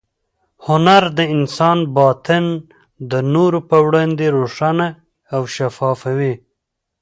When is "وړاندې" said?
3.85-4.25